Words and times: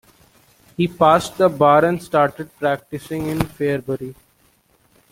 He 0.77 0.87
passed 0.87 1.37
the 1.37 1.47
bar 1.47 1.85
and 1.85 2.01
started 2.01 2.49
practicing 2.57 3.27
in 3.27 3.37
Fairbury. 3.37 4.15